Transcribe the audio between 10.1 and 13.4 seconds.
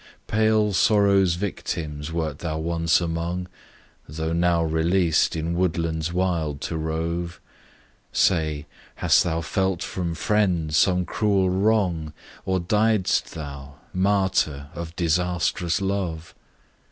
friends some cruel wrong, Or died'st